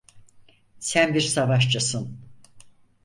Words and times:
Sen 0.79 1.13
bir 1.13 1.21
savaşçısın. 1.21 2.19